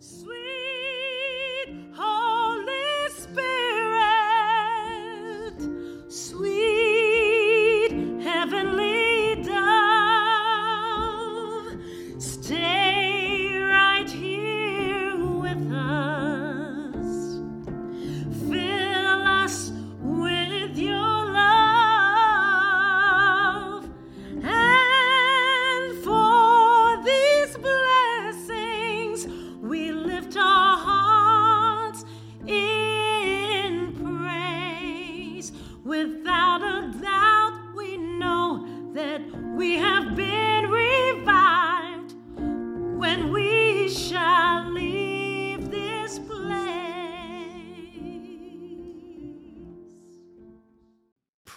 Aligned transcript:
Sweet 0.00 0.37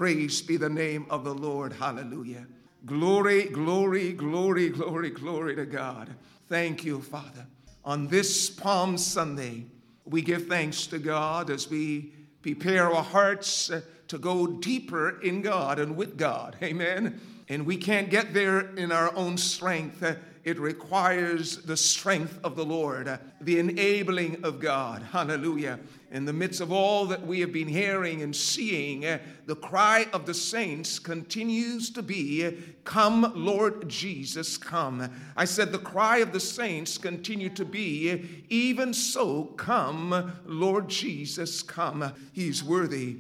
Praise 0.02 0.42
be 0.42 0.58
the 0.58 0.68
name 0.68 1.06
of 1.12 1.24
the 1.24 1.36
Lord. 1.36 1.74
Hallelujah. 1.74 2.48
Glory, 2.88 3.44
glory, 3.44 4.14
glory, 4.14 4.70
glory, 4.70 5.12
glory 5.12 5.56
to 5.56 5.68
God. 5.68 6.10
Thank 6.50 6.84
you, 6.84 7.02
Father. 7.02 7.46
On 7.86 8.08
this 8.08 8.50
Palm 8.50 8.98
Sunday, 8.98 9.68
we 10.06 10.24
give 10.24 10.48
thanks 10.48 10.88
to 10.88 10.98
God 10.98 11.52
as 11.52 11.70
we 11.70 12.14
prepare 12.42 12.92
our 12.92 13.04
hearts 13.04 13.70
uh, 13.70 13.82
to 14.08 14.18
go 14.18 14.48
deeper 14.48 15.22
in 15.22 15.44
God 15.44 15.78
and 15.78 15.96
with 15.96 16.18
God. 16.18 16.56
Amen. 16.64 17.22
And 17.48 17.64
we 17.64 17.78
can't 17.78 18.10
get 18.10 18.34
there 18.34 18.74
in 18.78 18.92
our 18.92 19.16
own 19.16 19.38
strength. 19.38 20.02
Uh, 20.02 20.16
It 20.44 20.60
requires 20.60 21.58
the 21.58 21.78
strength 21.78 22.40
of 22.44 22.56
the 22.56 22.66
Lord, 22.66 23.08
uh, 23.08 23.20
the 23.42 23.60
enabling 23.60 24.44
of 24.44 24.60
God. 24.60 25.04
Hallelujah. 25.04 25.78
In 26.12 26.26
the 26.26 26.34
midst 26.34 26.60
of 26.60 26.74
all 26.74 27.06
that 27.06 27.26
we 27.26 27.40
have 27.40 27.54
been 27.54 27.70
hearing 27.70 28.22
and 28.22 28.36
seeing, 28.36 29.06
uh, 29.06 29.20
the 29.46 29.56
cry 29.56 30.08
of 30.12 30.26
the 30.26 30.34
saints 30.34 31.00
continues 31.00 31.90
to 31.92 32.02
be, 32.02 32.46
uh, 32.46 32.52
Come, 32.84 33.32
Lord 33.34 33.88
Jesus, 33.88 34.58
come. 34.58 35.10
I 35.38 35.46
said, 35.46 35.72
The 35.72 35.80
cry 35.80 36.18
of 36.18 36.34
the 36.34 36.40
saints 36.42 36.98
continue 36.98 37.50
to 37.52 37.64
be, 37.64 38.12
uh, 38.12 38.18
Even 38.50 38.94
so, 38.94 39.46
come, 39.46 40.34
Lord 40.46 40.90
Jesus, 40.90 41.64
come. 41.64 42.14
He's 42.34 42.62
worthy. 42.62 43.16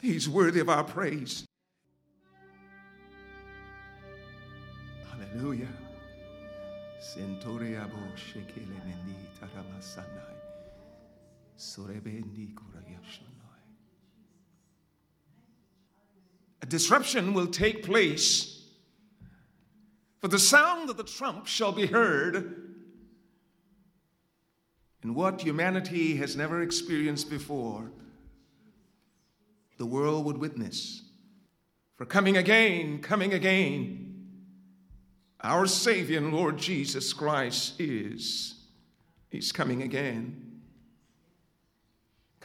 He's 0.00 0.28
worthy 0.28 0.60
of 0.60 0.68
our 0.68 0.84
praise. 0.84 1.44
Hallelujah. 5.10 5.66
A 16.62 16.66
disruption 16.66 17.34
will 17.34 17.48
take 17.48 17.84
place, 17.84 18.64
for 20.20 20.28
the 20.28 20.38
sound 20.38 20.88
of 20.88 20.96
the 20.96 21.04
trump 21.04 21.46
shall 21.46 21.72
be 21.72 21.86
heard 21.86 22.74
in 25.02 25.14
what 25.14 25.42
humanity 25.42 26.16
has 26.16 26.34
never 26.34 26.62
experienced 26.62 27.28
before. 27.28 27.90
The 29.76 29.86
world 29.86 30.24
would 30.24 30.38
witness. 30.38 31.02
For 31.96 32.06
coming 32.06 32.38
again, 32.38 33.02
coming 33.02 33.34
again, 33.34 34.28
our 35.42 35.66
Savior 35.66 36.18
and 36.18 36.32
Lord 36.32 36.56
Jesus 36.56 37.12
Christ 37.12 37.78
is. 37.78 38.54
He's 39.28 39.52
coming 39.52 39.82
again. 39.82 40.49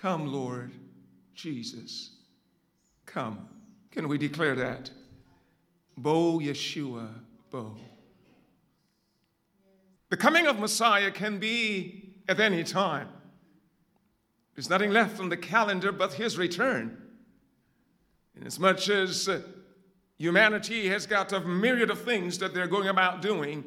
Come, 0.06 0.32
Lord 0.32 0.72
Jesus. 1.34 2.12
Come. 3.08 3.50
Can 3.90 4.08
we 4.08 4.20
declare 4.20 4.54
that? 4.54 4.92
Bo 5.98 6.38
Yeshua, 6.38 7.10
Bo. 7.50 7.76
The 10.10 10.18
coming 10.18 10.46
of 10.46 10.60
Messiah 10.60 11.10
can 11.10 11.40
be 11.40 12.14
at 12.30 12.40
any 12.40 12.64
time. 12.64 13.08
There's 14.54 14.70
nothing 14.70 14.92
left 14.92 15.20
on 15.20 15.30
the 15.30 15.38
calendar 15.38 15.92
but 15.92 16.14
his 16.14 16.38
return. 16.38 17.02
Inasmuch 18.40 18.88
as 18.90 19.28
uh, 19.28 19.42
humanity 20.20 20.88
has 20.88 21.08
got 21.08 21.34
a 21.34 21.40
myriad 21.40 21.90
of 21.90 22.04
things 22.04 22.38
that 22.38 22.54
they're 22.54 22.68
going 22.68 22.90
about 22.90 23.24
doing, 23.24 23.64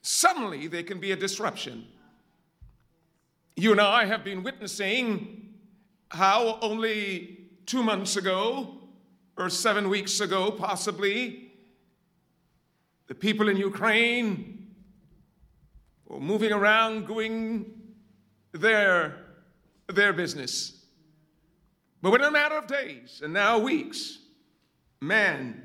suddenly 0.00 0.68
there 0.68 0.84
can 0.84 1.00
be 1.00 1.12
a 1.12 1.16
disruption. 1.16 1.86
You 3.56 3.72
and 3.72 3.80
I 3.82 4.06
have 4.06 4.24
been 4.24 4.42
witnessing 4.42 5.48
how 6.10 6.58
only 6.60 7.48
two 7.66 7.82
months 7.82 8.16
ago, 8.16 8.76
or 9.36 9.48
seven 9.48 9.88
weeks 9.88 10.20
ago, 10.20 10.50
possibly, 10.50 11.52
the 13.06 13.14
people 13.14 13.48
in 13.48 13.56
Ukraine 13.56 14.74
were 16.06 16.20
moving 16.20 16.52
around 16.52 17.06
doing 17.06 17.72
their, 18.52 19.16
their 19.88 20.12
business. 20.12 20.84
But 22.02 22.12
within 22.12 22.28
a 22.28 22.30
matter 22.30 22.56
of 22.56 22.66
days 22.66 23.20
and 23.22 23.32
now 23.32 23.58
weeks, 23.58 24.18
man 25.00 25.64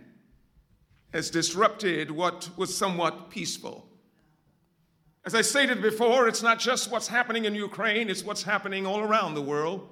has 1.12 1.30
disrupted 1.30 2.12
what 2.12 2.50
was 2.58 2.76
somewhat 2.76 3.30
peaceful. 3.30 3.88
As 5.26 5.34
I 5.34 5.42
stated 5.42 5.82
before, 5.82 6.28
it's 6.28 6.44
not 6.44 6.60
just 6.60 6.92
what's 6.92 7.08
happening 7.08 7.46
in 7.46 7.56
Ukraine, 7.56 8.10
it's 8.10 8.24
what's 8.24 8.44
happening 8.44 8.86
all 8.86 9.00
around 9.00 9.34
the 9.34 9.42
world. 9.42 9.90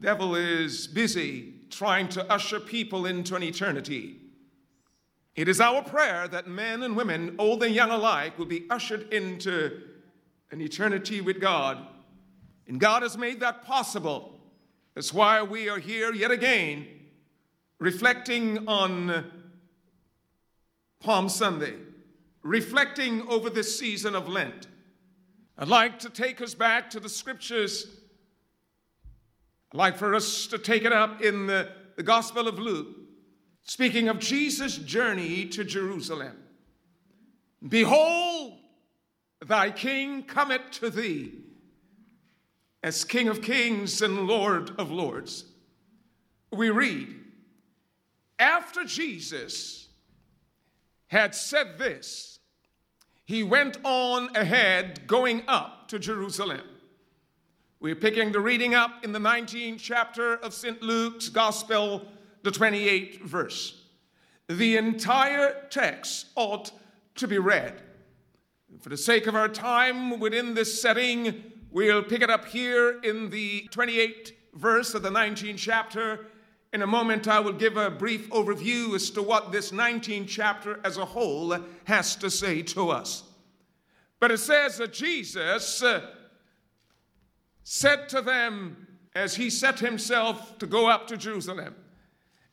Devil 0.00 0.34
is 0.34 0.86
busy 0.86 1.54
trying 1.68 2.08
to 2.08 2.32
usher 2.32 2.58
people 2.58 3.04
into 3.04 3.36
an 3.36 3.42
eternity. 3.42 4.16
It 5.36 5.46
is 5.46 5.60
our 5.60 5.82
prayer 5.82 6.26
that 6.28 6.48
men 6.48 6.82
and 6.82 6.96
women, 6.96 7.36
old 7.38 7.62
and 7.62 7.74
young 7.74 7.90
alike, 7.90 8.38
will 8.38 8.46
be 8.46 8.66
ushered 8.70 9.12
into 9.12 9.82
an 10.50 10.60
eternity 10.62 11.20
with 11.20 11.38
God. 11.38 11.86
And 12.66 12.80
God 12.80 13.02
has 13.02 13.18
made 13.18 13.40
that 13.40 13.64
possible. 13.64 14.40
That's 14.94 15.12
why 15.12 15.42
we 15.42 15.68
are 15.68 15.78
here 15.78 16.14
yet 16.14 16.30
again, 16.30 16.86
reflecting 17.78 18.66
on 18.66 19.30
Palm 21.00 21.28
Sunday, 21.28 21.74
reflecting 22.42 23.26
over 23.28 23.50
this 23.50 23.78
season 23.78 24.14
of 24.14 24.28
Lent. 24.28 24.66
I'd 25.58 25.68
like 25.68 25.98
to 26.00 26.08
take 26.08 26.40
us 26.40 26.54
back 26.54 26.88
to 26.90 27.00
the 27.00 27.08
scriptures. 27.08 27.99
I'd 29.72 29.78
like 29.78 29.96
for 29.96 30.14
us 30.14 30.46
to 30.48 30.58
take 30.58 30.84
it 30.84 30.92
up 30.92 31.22
in 31.22 31.46
the, 31.46 31.70
the 31.96 32.02
Gospel 32.02 32.48
of 32.48 32.58
Luke, 32.58 32.88
speaking 33.62 34.08
of 34.08 34.18
Jesus' 34.18 34.76
journey 34.76 35.46
to 35.46 35.62
Jerusalem. 35.62 36.36
Behold, 37.66 38.58
thy 39.44 39.70
king 39.70 40.24
cometh 40.24 40.70
to 40.72 40.90
thee 40.90 41.34
as 42.82 43.04
King 43.04 43.28
of 43.28 43.42
kings 43.42 44.02
and 44.02 44.26
Lord 44.26 44.72
of 44.78 44.90
lords. 44.90 45.44
We 46.50 46.70
read, 46.70 47.14
after 48.38 48.84
Jesus 48.84 49.88
had 51.08 51.34
said 51.34 51.78
this, 51.78 52.38
he 53.24 53.42
went 53.44 53.76
on 53.84 54.34
ahead 54.34 55.06
going 55.06 55.42
up 55.46 55.88
to 55.88 55.98
Jerusalem. 55.98 56.62
We're 57.82 57.96
picking 57.96 58.30
the 58.30 58.40
reading 58.40 58.74
up 58.74 59.06
in 59.06 59.12
the 59.12 59.18
19th 59.18 59.78
chapter 59.80 60.34
of 60.34 60.52
St. 60.52 60.82
Luke's 60.82 61.30
Gospel, 61.30 62.06
the 62.42 62.50
28th 62.50 63.22
verse. 63.22 63.84
The 64.50 64.76
entire 64.76 65.66
text 65.70 66.26
ought 66.36 66.72
to 67.14 67.26
be 67.26 67.38
read. 67.38 67.80
For 68.82 68.90
the 68.90 68.98
sake 68.98 69.26
of 69.26 69.34
our 69.34 69.48
time 69.48 70.20
within 70.20 70.52
this 70.52 70.82
setting, 70.82 71.42
we'll 71.70 72.02
pick 72.02 72.20
it 72.20 72.28
up 72.28 72.44
here 72.44 73.00
in 73.02 73.30
the 73.30 73.66
28th 73.72 74.32
verse 74.52 74.92
of 74.92 75.00
the 75.00 75.08
19th 75.08 75.56
chapter. 75.56 76.26
In 76.74 76.82
a 76.82 76.86
moment, 76.86 77.28
I 77.28 77.40
will 77.40 77.54
give 77.54 77.78
a 77.78 77.90
brief 77.90 78.28
overview 78.28 78.94
as 78.94 79.08
to 79.12 79.22
what 79.22 79.52
this 79.52 79.70
19th 79.70 80.28
chapter 80.28 80.80
as 80.84 80.98
a 80.98 81.06
whole 81.06 81.56
has 81.84 82.14
to 82.16 82.30
say 82.30 82.60
to 82.60 82.90
us. 82.90 83.22
But 84.18 84.32
it 84.32 84.38
says 84.38 84.76
that 84.76 84.92
Jesus 84.92 85.82
uh, 85.82 86.02
said 87.64 88.08
to 88.08 88.20
them 88.20 88.86
as 89.14 89.36
he 89.36 89.50
set 89.50 89.80
himself 89.80 90.58
to 90.58 90.66
go 90.66 90.88
up 90.88 91.06
to 91.08 91.16
Jerusalem, 91.16 91.74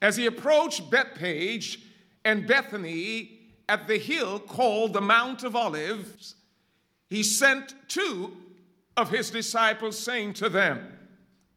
as 0.01 0.17
he 0.17 0.25
approached 0.25 0.89
Bethphage 0.89 1.79
and 2.25 2.47
Bethany 2.47 3.39
at 3.69 3.87
the 3.87 3.97
hill 3.97 4.39
called 4.39 4.93
the 4.93 5.01
Mount 5.01 5.43
of 5.43 5.55
Olives, 5.55 6.35
he 7.09 7.23
sent 7.23 7.73
two 7.87 8.35
of 8.95 9.09
his 9.09 9.29
disciples, 9.29 9.97
saying 9.97 10.33
to 10.33 10.49
them, 10.49 10.97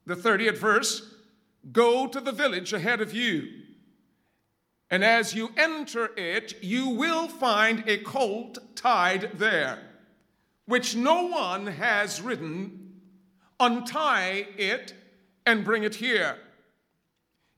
the 0.06 0.14
30th 0.14 0.58
verse, 0.58 1.14
Go 1.73 2.06
to 2.06 2.20
the 2.20 2.32
village 2.32 2.73
ahead 2.73 3.00
of 3.00 3.14
you, 3.14 3.49
and 4.91 5.05
as 5.05 5.35
you 5.35 5.50
enter 5.56 6.11
it, 6.17 6.62
you 6.62 6.88
will 6.88 7.29
find 7.29 7.85
a 7.87 7.99
colt 7.99 8.58
tied 8.75 9.31
there, 9.35 9.79
which 10.67 10.96
no 10.96 11.26
one 11.26 11.67
has 11.67 12.20
ridden. 12.20 12.89
Untie 13.60 14.46
it 14.56 14.94
and 15.44 15.64
bring 15.64 15.84
it 15.84 15.94
here. 15.96 16.38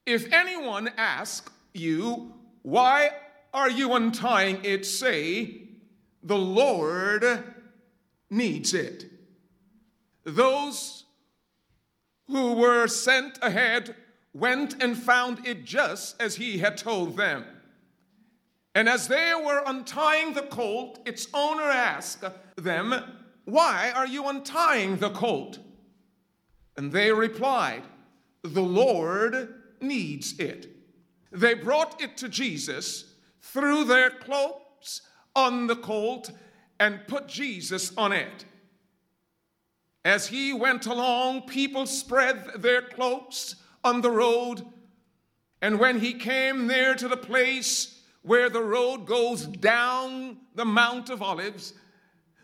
If 0.04 0.32
anyone 0.32 0.90
asks 0.96 1.52
you, 1.72 2.34
Why 2.62 3.10
are 3.54 3.70
you 3.70 3.92
untying 3.92 4.64
it? 4.64 4.84
say, 4.84 5.68
The 6.24 6.36
Lord 6.36 7.44
needs 8.28 8.74
it. 8.74 9.04
Those 10.24 11.04
who 12.26 12.54
were 12.54 12.88
sent 12.88 13.38
ahead 13.40 13.94
went 14.34 14.82
and 14.82 14.96
found 14.96 15.46
it 15.46 15.64
just 15.64 16.20
as 16.20 16.36
he 16.36 16.58
had 16.58 16.76
told 16.76 17.16
them. 17.16 17.44
And 18.74 18.88
as 18.88 19.06
they 19.06 19.34
were 19.34 19.62
untying 19.66 20.32
the 20.32 20.42
colt, 20.42 21.00
its 21.06 21.28
owner 21.34 21.62
asked 21.62 22.24
them, 22.56 22.94
Why 23.44 23.92
are 23.94 24.06
you 24.06 24.28
untying 24.28 24.96
the 24.96 25.10
colt? 25.10 25.58
And 26.76 26.90
they 26.92 27.12
replied, 27.12 27.82
The 28.42 28.62
Lord 28.62 29.54
needs 29.80 30.38
it. 30.38 30.68
They 31.30 31.54
brought 31.54 32.00
it 32.00 32.16
to 32.18 32.28
Jesus, 32.28 33.14
threw 33.40 33.84
their 33.84 34.10
cloaks 34.10 35.02
on 35.34 35.66
the 35.66 35.76
colt, 35.76 36.30
and 36.78 37.06
put 37.06 37.28
Jesus 37.28 37.96
on 37.96 38.12
it. 38.12 38.44
As 40.04 40.26
he 40.26 40.52
went 40.52 40.86
along, 40.86 41.42
people 41.42 41.86
spread 41.86 42.44
their 42.56 42.82
cloaks 42.82 43.56
on 43.84 44.00
the 44.00 44.10
road. 44.10 44.64
And 45.60 45.78
when 45.78 46.00
he 46.00 46.14
came 46.14 46.66
near 46.66 46.94
to 46.96 47.08
the 47.08 47.16
place 47.16 48.00
where 48.22 48.50
the 48.50 48.62
road 48.62 49.06
goes 49.06 49.46
down 49.46 50.38
the 50.54 50.64
Mount 50.64 51.08
of 51.08 51.22
Olives, 51.22 51.74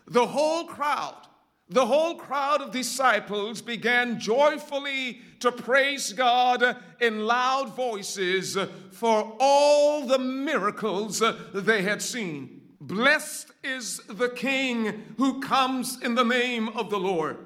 the 0.07 0.25
whole 0.25 0.65
crowd, 0.65 1.27
the 1.69 1.85
whole 1.85 2.15
crowd 2.15 2.61
of 2.61 2.71
disciples 2.71 3.61
began 3.61 4.19
joyfully 4.19 5.21
to 5.39 5.51
praise 5.51 6.13
God 6.13 6.75
in 6.99 7.25
loud 7.25 7.75
voices 7.75 8.57
for 8.91 9.35
all 9.39 10.05
the 10.07 10.19
miracles 10.19 11.21
they 11.53 11.83
had 11.83 12.01
seen. 12.01 12.61
Blessed 12.81 13.51
is 13.63 14.01
the 14.07 14.29
King 14.29 15.13
who 15.17 15.39
comes 15.41 16.01
in 16.01 16.15
the 16.15 16.23
name 16.23 16.69
of 16.69 16.89
the 16.89 16.99
Lord 16.99 17.37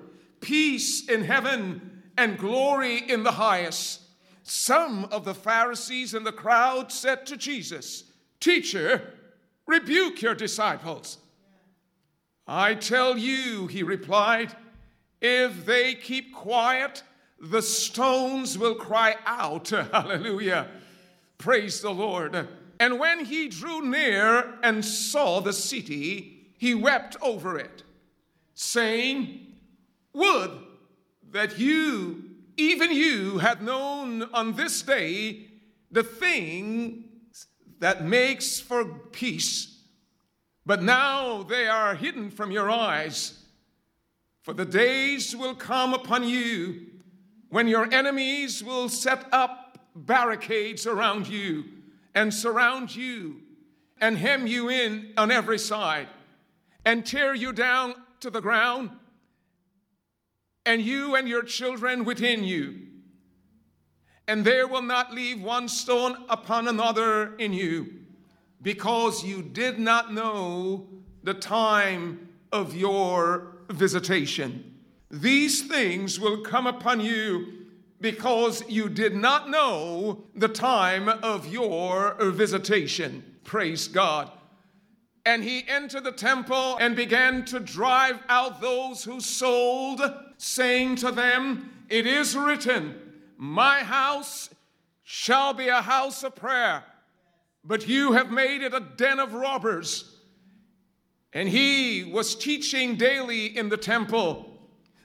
peace 0.44 1.08
in 1.08 1.24
heaven 1.24 2.04
and 2.18 2.38
glory 2.38 2.98
in 2.98 3.24
the 3.24 3.31
highest. 3.31 4.02
Some 4.44 5.06
of 5.06 5.24
the 5.24 5.34
Pharisees 5.34 6.14
in 6.14 6.25
the 6.25 6.34
crowd 6.34 6.92
said 6.92 7.25
to 7.28 7.38
Jesus, 7.38 8.04
Teacher, 8.42 9.14
rebuke 9.66 10.22
your 10.22 10.36
disciples. 10.36 11.18
I 12.48 12.75
tell 12.75 13.18
you, 13.18 13.68
he 13.68 13.84
replied, 13.84 14.56
if 15.22 15.66
they 15.66 15.95
keep 15.95 16.34
quiet, 16.34 17.04
the 17.40 17.62
stones 17.62 18.57
will 18.57 18.75
cry 18.75 19.16
out. 19.25 19.69
Hallelujah. 19.92 20.68
Praise 21.38 21.81
the 21.81 21.92
Lord. 21.92 22.48
And 22.80 23.00
when 23.00 23.25
he 23.25 23.48
drew 23.48 23.81
near 23.81 24.56
and 24.62 24.84
saw 24.84 25.40
the 25.40 25.54
city, 25.54 26.51
he 26.57 26.74
wept 26.74 27.16
over 27.22 27.57
it, 27.57 27.84
saying, 28.54 29.39
would 30.13 30.51
that 31.31 31.57
you, 31.57 32.24
even 32.57 32.92
you, 32.92 33.39
had 33.39 33.62
known 33.62 34.24
on 34.34 34.54
this 34.54 34.81
day 34.81 35.48
the 35.92 36.04
things 36.04 37.48
that 37.80 38.06
makes 38.06 38.60
for 38.60 38.86
peace, 38.86 39.73
but 40.65 40.81
now 40.81 41.44
they 41.44 41.68
are 41.68 41.95
hidden 41.95 42.31
from 42.31 42.51
your 42.51 42.69
eyes. 42.69 43.39
For 44.42 44.54
the 44.54 44.65
days 44.65 45.36
will 45.36 45.56
come 45.56 45.94
upon 45.94 46.27
you 46.27 46.88
when 47.50 47.68
your 47.68 47.92
enemies 47.94 48.63
will 48.63 48.89
set 48.89 49.25
up 49.31 49.77
barricades 49.95 50.88
around 50.88 51.27
you 51.27 51.65
and 52.15 52.33
surround 52.33 52.95
you 52.95 53.42
and 54.01 54.18
hem 54.18 54.48
you 54.48 54.69
in 54.69 55.13
on 55.18 55.31
every 55.31 55.60
side 55.60 56.07
and 56.86 57.06
tear 57.06 57.33
you 57.33 57.54
down 57.54 57.95
to 58.19 58.30
the 58.30 58.42
ground 58.42 58.89
and 60.65 60.81
you 60.81 61.15
and 61.15 61.27
your 61.27 61.44
children 61.44 62.06
within 62.06 62.44
you. 62.44 62.80
And 64.27 64.45
there 64.45 64.68
will 64.68 64.81
not 64.81 65.13
leave 65.13 65.42
one 65.42 65.68
stone 65.68 66.25
upon 66.30 66.68
another 66.68 67.36
in 67.36 67.51
you, 67.54 67.94
because 68.63 69.24
you 69.24 69.44
did 69.44 69.77
not 69.77 70.13
know 70.13 70.88
the 71.21 71.33
time 71.33 72.30
of 72.51 72.75
your 72.75 73.57
visitation. 73.69 74.74
These 75.12 75.68
things 75.68 76.19
will 76.19 76.42
come 76.42 76.65
upon 76.65 77.01
you 77.01 77.63
because 78.01 78.68
you 78.68 78.89
did 78.89 79.15
not 79.15 79.50
know 79.50 80.24
the 80.36 80.48
time 80.48 81.07
of 81.07 81.48
your 81.48 82.15
visitation. 82.19 83.24
Praise 83.44 83.88
God. 83.88 84.31
And 85.25 85.44
he 85.44 85.65
entered 85.68 86.04
the 86.04 86.12
temple 86.12 86.77
and 86.77 86.95
began 86.95 87.45
to 87.45 87.60
drive 87.60 88.19
out 88.27 88.60
those 88.60 89.04
who 89.04 89.21
sold, 89.21 90.01
saying 90.38 90.98
to 90.98 91.12
them, 91.12 91.71
It 91.89 92.06
is 92.06 92.36
written, 92.36 93.00
My 93.38 93.80
house 93.80 94.50
shall 95.04 95.54
be 95.54 95.69
a 95.69 95.81
house 95.81 96.24
of 96.24 96.36
prayer, 96.36 96.83
but 97.63 97.88
you 97.88 98.13
have 98.13 98.31
made 98.31 98.62
it 98.62 98.74
a 98.74 98.80
den 98.80 99.19
of 99.19 99.33
robbers. 99.33 100.18
And 101.31 101.50
he 101.50 102.04
was 102.04 102.36
teaching 102.36 102.95
daily 102.95 103.57
in 103.57 103.69
the 103.69 103.77
temple. 103.77 104.50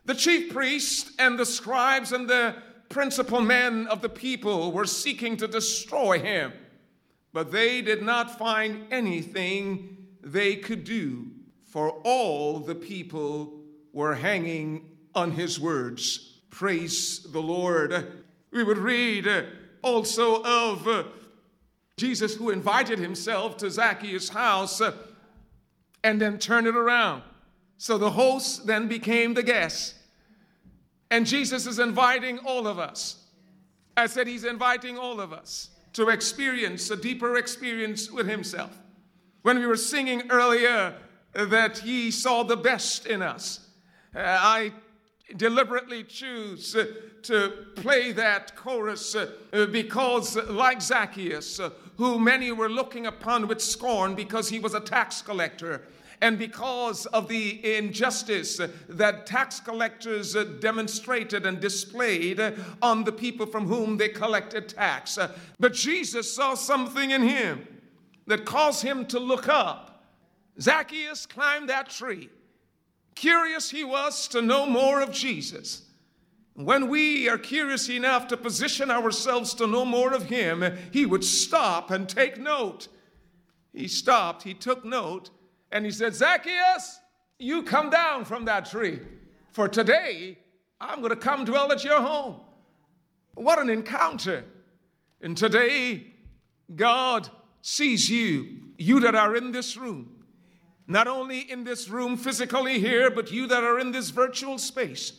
The 0.04 0.14
chief 0.14 0.52
priests 0.52 1.12
and 1.18 1.38
the 1.38 1.46
scribes 1.46 2.12
and 2.12 2.28
the 2.28 2.56
principal 2.88 3.40
men 3.40 3.86
of 3.86 4.00
the 4.00 4.08
people 4.08 4.72
were 4.72 4.86
seeking 4.86 5.36
to 5.36 5.46
destroy 5.46 6.18
him, 6.18 6.52
but 7.32 7.52
they 7.52 7.82
did 7.82 8.02
not 8.02 8.38
find 8.38 8.86
anything 8.90 9.96
they 10.22 10.56
could 10.56 10.84
do, 10.84 11.26
for 11.64 11.90
all 12.04 12.58
the 12.58 12.74
people 12.74 13.60
were 13.92 14.14
hanging 14.14 14.96
on 15.14 15.32
his 15.32 15.60
words. 15.60 16.40
Praise 16.50 17.20
the 17.30 17.42
Lord. 17.42 18.06
We 18.50 18.64
would 18.64 18.78
read 18.78 19.28
also 19.82 20.42
of 20.42 21.06
Jesus 21.98 22.34
who 22.34 22.50
invited 22.50 22.98
himself 22.98 23.56
to 23.58 23.70
Zacchaeus' 23.70 24.28
house 24.30 24.80
uh, 24.80 24.92
and 26.02 26.20
then 26.20 26.38
turned 26.38 26.66
it 26.66 26.76
around. 26.76 27.22
So 27.76 27.98
the 27.98 28.10
host 28.10 28.66
then 28.66 28.88
became 28.88 29.34
the 29.34 29.42
guest. 29.42 29.94
And 31.10 31.26
Jesus 31.26 31.66
is 31.66 31.78
inviting 31.78 32.38
all 32.38 32.66
of 32.66 32.78
us. 32.78 33.24
I 33.96 34.06
said 34.06 34.26
he's 34.26 34.44
inviting 34.44 34.96
all 34.96 35.20
of 35.20 35.32
us 35.32 35.70
to 35.94 36.08
experience 36.08 36.90
a 36.90 36.96
deeper 36.96 37.36
experience 37.36 38.10
with 38.10 38.28
himself. 38.28 38.78
When 39.42 39.58
we 39.58 39.66
were 39.66 39.76
singing 39.76 40.22
earlier 40.30 40.94
that 41.32 41.78
He 41.78 42.10
saw 42.10 42.42
the 42.42 42.56
best 42.56 43.06
in 43.06 43.22
us, 43.22 43.60
uh, 44.14 44.20
I 44.20 44.72
deliberately 45.36 46.04
choose 46.04 46.74
uh, 46.74 46.86
to 47.22 47.66
play 47.76 48.12
that 48.12 48.56
chorus 48.56 49.14
uh, 49.14 49.28
because, 49.70 50.36
like 50.48 50.80
Zacchaeus, 50.80 51.60
uh, 51.60 51.70
who 51.96 52.18
many 52.18 52.52
were 52.52 52.70
looking 52.70 53.06
upon 53.06 53.48
with 53.48 53.60
scorn 53.60 54.14
because 54.14 54.48
he 54.48 54.58
was 54.58 54.74
a 54.74 54.80
tax 54.80 55.20
collector, 55.20 55.82
and 56.20 56.38
because 56.38 57.06
of 57.06 57.28
the 57.28 57.76
injustice 57.76 58.60
that 58.88 59.26
tax 59.26 59.60
collectors 59.60 60.34
demonstrated 60.60 61.46
and 61.46 61.60
displayed 61.60 62.40
on 62.82 63.04
the 63.04 63.12
people 63.12 63.46
from 63.46 63.66
whom 63.66 63.96
they 63.96 64.08
collected 64.08 64.68
tax. 64.68 65.18
But 65.60 65.74
Jesus 65.74 66.34
saw 66.34 66.54
something 66.54 67.12
in 67.12 67.22
him 67.22 67.66
that 68.26 68.44
caused 68.44 68.82
him 68.82 69.06
to 69.06 69.20
look 69.20 69.48
up. 69.48 70.04
Zacchaeus 70.60 71.24
climbed 71.24 71.68
that 71.68 71.88
tree. 71.88 72.30
Curious 73.18 73.72
he 73.72 73.82
was 73.82 74.28
to 74.28 74.40
know 74.40 74.64
more 74.64 75.00
of 75.00 75.10
Jesus. 75.10 75.82
When 76.54 76.88
we 76.88 77.28
are 77.28 77.36
curious 77.36 77.88
enough 77.90 78.28
to 78.28 78.36
position 78.36 78.92
ourselves 78.92 79.54
to 79.54 79.66
know 79.66 79.84
more 79.84 80.12
of 80.14 80.26
him, 80.26 80.64
he 80.92 81.04
would 81.04 81.24
stop 81.24 81.90
and 81.90 82.08
take 82.08 82.38
note. 82.38 82.86
He 83.74 83.88
stopped, 83.88 84.44
he 84.44 84.54
took 84.54 84.84
note, 84.84 85.30
and 85.72 85.84
he 85.84 85.90
said, 85.90 86.14
Zacchaeus, 86.14 87.00
you 87.40 87.64
come 87.64 87.90
down 87.90 88.24
from 88.24 88.44
that 88.44 88.66
tree. 88.66 89.00
For 89.50 89.66
today, 89.66 90.38
I'm 90.80 91.00
going 91.00 91.10
to 91.10 91.16
come 91.16 91.44
dwell 91.44 91.72
at 91.72 91.82
your 91.82 92.00
home. 92.00 92.36
What 93.34 93.58
an 93.58 93.68
encounter. 93.68 94.44
And 95.20 95.36
today, 95.36 96.06
God 96.76 97.28
sees 97.62 98.08
you, 98.08 98.60
you 98.76 99.00
that 99.00 99.16
are 99.16 99.34
in 99.34 99.50
this 99.50 99.76
room, 99.76 100.17
not 100.88 101.06
only 101.06 101.40
in 101.40 101.64
this 101.64 101.88
room 101.88 102.16
physically 102.16 102.80
here, 102.80 103.10
but 103.10 103.30
you 103.30 103.46
that 103.46 103.62
are 103.62 103.78
in 103.78 103.92
this 103.92 104.08
virtual 104.08 104.58
space. 104.58 105.12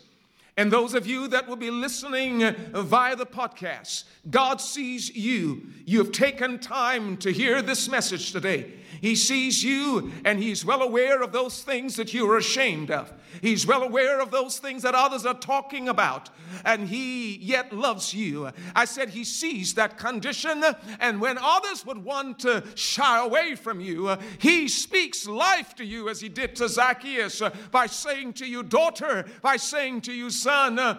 And 0.60 0.74
those 0.74 0.94
of 0.94 1.08
you 1.08 1.30
that 1.30 1.48
will 1.48 1.56
be 1.56 1.72
listening 1.72 2.54
via 2.74 3.16
the 3.16 3.26
podcast, 3.26 4.04
God 4.30 4.60
sees 4.60 5.16
you. 5.16 5.68
You 5.86 6.00
have 6.00 6.12
taken 6.12 6.60
time 6.60 7.16
to 7.20 7.32
hear 7.32 7.62
this 7.62 7.88
message 7.88 8.34
today. 8.34 8.74
He 9.00 9.16
sees 9.16 9.64
you 9.64 10.12
and 10.26 10.38
He's 10.38 10.66
well 10.66 10.82
aware 10.82 11.22
of 11.22 11.32
those 11.32 11.64
things 11.64 11.96
that 11.96 12.14
you 12.14 12.30
are 12.30 12.36
ashamed 12.36 12.92
of. 12.92 13.14
He's 13.42 13.66
well 13.66 13.84
aware 13.84 14.20
of 14.20 14.32
those 14.32 14.60
things 14.60 14.82
that 14.82 14.96
others 14.96 15.26
are 15.26 15.36
talking 15.36 15.88
about, 15.88 16.30
and 16.66 16.90
He 16.90 17.38
yet 17.38 17.72
loves 17.72 18.14
you. 18.14 18.50
I 18.76 18.86
said 18.86 19.10
He 19.10 19.24
sees 19.24 19.76
that 19.76 19.98
condition, 19.98 20.64
and 21.00 21.22
when 21.22 21.38
others 21.40 21.86
would 21.86 22.04
want 22.04 22.40
to 22.40 22.64
shy 22.76 23.24
away 23.24 23.56
from 23.56 23.80
you, 23.80 24.18
He 24.40 24.68
speaks 24.68 25.28
life 25.28 25.76
to 25.76 25.86
you 25.86 26.10
as 26.10 26.20
He 26.20 26.28
did 26.28 26.56
to 26.58 26.68
Zacchaeus 26.68 27.42
by 27.72 27.86
saying 27.86 28.34
to 28.34 28.46
you, 28.46 28.64
Daughter, 28.64 29.26
by 29.42 29.56
saying 29.56 30.02
to 30.02 30.14
you, 30.14 30.30
Son, 30.30 30.49
Uh, 30.50 30.96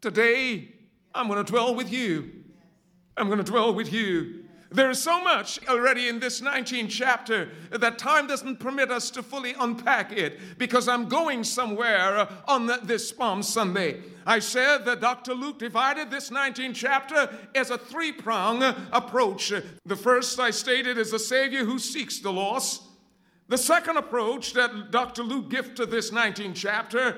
today 0.00 0.68
I'm 1.14 1.28
going 1.28 1.42
to 1.42 1.48
dwell 1.48 1.76
with 1.76 1.92
you. 1.92 2.28
I'm 3.16 3.28
going 3.28 3.38
to 3.38 3.44
dwell 3.44 3.72
with 3.72 3.92
you. 3.92 4.42
There 4.72 4.90
is 4.90 5.00
so 5.00 5.22
much 5.22 5.64
already 5.68 6.08
in 6.08 6.18
this 6.18 6.40
19th 6.40 6.90
chapter 6.90 7.50
that 7.70 7.98
time 7.98 8.26
doesn't 8.26 8.58
permit 8.58 8.90
us 8.90 9.08
to 9.12 9.22
fully 9.22 9.54
unpack 9.60 10.10
it 10.10 10.40
because 10.58 10.88
I'm 10.88 11.08
going 11.08 11.44
somewhere 11.44 12.18
uh, 12.18 12.32
on 12.48 12.68
this 12.82 13.12
Palm 13.12 13.44
Sunday. 13.44 14.02
I 14.26 14.40
said 14.40 14.84
that 14.86 15.00
Dr. 15.00 15.34
Luke 15.34 15.60
divided 15.60 16.10
this 16.10 16.30
19th 16.30 16.74
chapter 16.74 17.32
as 17.54 17.70
a 17.70 17.78
three 17.78 18.10
prong 18.10 18.64
uh, 18.64 18.76
approach. 18.92 19.52
The 19.86 19.96
first 19.96 20.40
I 20.40 20.50
stated 20.50 20.98
is 20.98 21.12
a 21.12 21.18
Savior 21.20 21.64
who 21.64 21.78
seeks 21.78 22.18
the 22.18 22.32
lost. 22.32 22.82
The 23.46 23.58
second 23.58 23.98
approach 23.98 24.52
that 24.54 24.90
Dr. 24.90 25.22
Luke 25.22 25.50
to 25.76 25.86
this 25.86 26.10
19th 26.10 26.56
chapter 26.56 27.16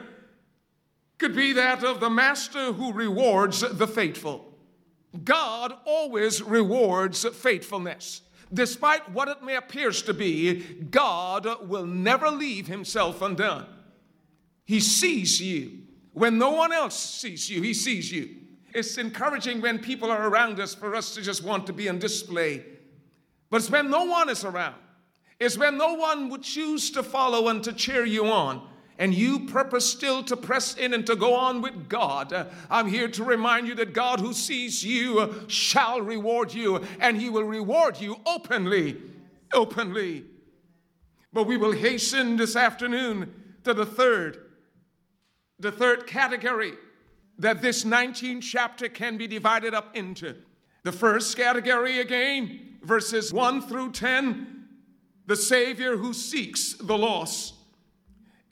could 1.23 1.37
be 1.37 1.52
that 1.52 1.85
of 1.85 2.00
the 2.00 2.11
Master 2.11 2.73
who 2.73 2.93
rewards 2.93 3.61
the 3.61 3.87
faithful. 3.87 4.45
God 5.23 5.73
always 5.85 6.43
rewards 6.43 7.25
faithfulness. 7.25 8.23
Despite 8.52 9.09
what 9.12 9.29
it 9.29 9.41
may 9.41 9.55
appear 9.55 9.93
to 9.93 10.12
be, 10.12 10.55
God 10.91 11.69
will 11.69 11.87
never 11.87 12.29
leave 12.29 12.67
himself 12.67 13.23
undone. 13.23 13.67
He 14.64 14.81
sees 14.81 15.41
you. 15.41 15.83
When 16.12 16.38
no 16.38 16.50
one 16.50 16.73
else 16.73 16.99
sees 16.99 17.49
you, 17.49 17.62
he 17.62 17.73
sees 17.73 18.11
you. 18.11 18.29
It's 18.75 18.99
encouraging 18.99 19.61
when 19.61 19.79
people 19.79 20.11
are 20.11 20.29
around 20.29 20.59
us 20.59 20.75
for 20.75 20.93
us 20.97 21.14
to 21.14 21.23
just 21.23 21.45
want 21.45 21.69
to 21.69 21.73
be 21.73 21.88
on 21.88 22.00
display. 22.00 22.64
But 23.49 23.59
it's 23.59 23.71
when 23.71 23.91
no 23.91 24.07
one 24.07 24.29
is 24.29 24.45
around. 24.45 24.75
It's 25.38 25.57
when 25.57 25.79
no 25.79 25.95
one 25.95 26.31
would 26.31 26.43
choose 26.43 26.91
to 26.91 27.05
follow 27.05 27.47
and 27.47 27.62
to 27.62 27.73
cheer 27.73 28.05
you 28.05 28.26
on 28.26 28.71
and 29.02 29.12
you 29.12 29.40
purpose 29.47 29.85
still 29.85 30.23
to 30.23 30.37
press 30.37 30.76
in 30.76 30.94
and 30.94 31.04
to 31.04 31.16
go 31.16 31.35
on 31.35 31.61
with 31.61 31.88
God, 31.88 32.49
I'm 32.71 32.87
here 32.87 33.09
to 33.09 33.25
remind 33.25 33.66
you 33.66 33.75
that 33.75 33.94
God 33.94 34.21
who 34.21 34.32
sees 34.32 34.85
you 34.85 35.42
shall 35.49 36.00
reward 36.00 36.54
you, 36.54 36.85
and 37.00 37.21
He 37.21 37.28
will 37.28 37.42
reward 37.42 38.00
you 38.00 38.21
openly. 38.25 38.97
Openly. 39.52 40.25
But 41.32 41.49
we 41.49 41.56
will 41.56 41.73
hasten 41.73 42.37
this 42.37 42.54
afternoon 42.54 43.35
to 43.64 43.75
the 43.75 43.85
third, 43.85 44.38
the 45.59 45.73
third 45.73 46.06
category 46.06 46.75
that 47.38 47.61
this 47.61 47.82
19th 47.82 48.42
chapter 48.42 48.88
can 48.88 49.16
be 49.16 49.26
divided 49.26 49.75
up 49.75 49.97
into. 49.97 50.37
The 50.85 50.92
first 50.92 51.37
category 51.37 51.99
again, 51.99 52.76
verses 52.85 53.32
1 53.32 53.62
through 53.62 53.90
10, 53.90 54.68
the 55.26 55.35
Savior 55.35 55.97
who 55.97 56.14
seeks 56.14 56.75
the 56.75 56.97
lost 56.97 57.54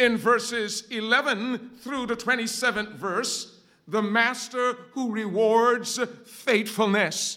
in 0.00 0.16
verses 0.16 0.84
11 0.90 1.72
through 1.82 2.06
the 2.06 2.16
27th 2.16 2.94
verse, 2.94 3.58
the 3.86 4.00
master 4.02 4.78
who 4.92 5.12
rewards 5.12 6.00
faithfulness. 6.24 7.36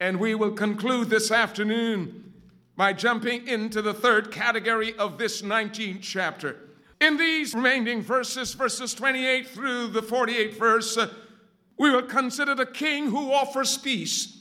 And 0.00 0.18
we 0.18 0.34
will 0.34 0.52
conclude 0.52 1.10
this 1.10 1.30
afternoon 1.30 2.32
by 2.74 2.94
jumping 2.94 3.46
into 3.46 3.82
the 3.82 3.92
third 3.92 4.32
category 4.32 4.96
of 4.96 5.18
this 5.18 5.42
19th 5.42 6.00
chapter. 6.00 6.56
In 7.02 7.18
these 7.18 7.54
remaining 7.54 8.00
verses, 8.00 8.54
verses 8.54 8.94
28 8.94 9.48
through 9.48 9.88
the 9.88 10.02
48th 10.02 10.54
verse, 10.54 10.98
we 11.78 11.90
will 11.90 12.02
consider 12.02 12.54
the 12.54 12.64
king 12.64 13.10
who 13.10 13.30
offers 13.30 13.76
peace. 13.76 14.38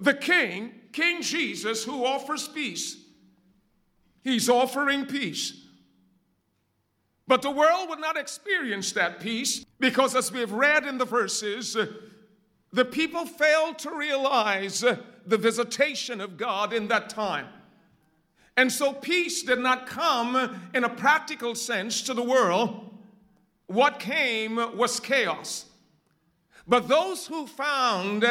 The 0.00 0.14
king, 0.14 0.72
King 0.92 1.20
Jesus, 1.20 1.82
who 1.82 2.06
offers 2.06 2.46
peace. 2.46 2.96
He's 4.22 4.48
offering 4.48 5.06
peace. 5.06 5.62
But 7.32 7.40
the 7.40 7.50
world 7.50 7.88
would 7.88 7.98
not 7.98 8.18
experience 8.18 8.92
that 8.92 9.18
peace 9.18 9.64
because, 9.80 10.14
as 10.14 10.30
we 10.30 10.40
have 10.40 10.52
read 10.52 10.84
in 10.84 10.98
the 10.98 11.06
verses, 11.06 11.74
the 12.74 12.84
people 12.84 13.24
failed 13.24 13.78
to 13.78 13.96
realize 13.96 14.80
the 14.80 15.38
visitation 15.38 16.20
of 16.20 16.36
God 16.36 16.74
in 16.74 16.88
that 16.88 17.08
time. 17.08 17.46
And 18.58 18.70
so 18.70 18.92
peace 18.92 19.42
did 19.44 19.60
not 19.60 19.86
come 19.86 20.60
in 20.74 20.84
a 20.84 20.90
practical 20.90 21.54
sense 21.54 22.02
to 22.02 22.12
the 22.12 22.22
world. 22.22 22.98
What 23.64 23.98
came 23.98 24.56
was 24.76 25.00
chaos. 25.00 25.64
But 26.68 26.86
those 26.86 27.26
who 27.26 27.46
found 27.46 28.26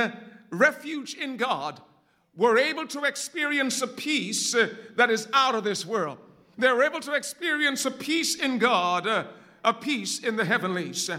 refuge 0.51 1.15
in 1.15 1.38
God 1.38 1.81
were 2.36 2.60
able 2.60 2.86
to 2.89 3.05
experience 3.05 3.81
a 3.81 3.88
peace 3.88 4.55
that 4.96 5.10
is 5.10 5.27
out 5.34 5.55
of 5.55 5.63
this 5.63 5.88
world. 5.88 6.20
They're 6.58 6.84
able 6.84 7.00
to 7.01 7.13
experience 7.13 7.86
a 7.86 7.91
peace 7.91 8.36
in 8.36 8.58
God, 8.58 9.08
a 9.08 9.74
peace 9.74 10.20
in 10.20 10.36
the 10.36 10.46
heavenlies. 10.46 11.10